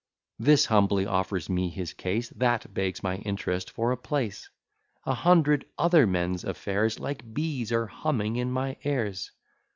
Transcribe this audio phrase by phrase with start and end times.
[0.39, 4.49] This humbly offers me his case; That begs my interest for a place;
[5.05, 9.29] A hundred other men's affairs, Like bees, are humming in my ears.